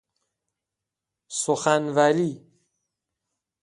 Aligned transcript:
سخنوری 1.41 2.47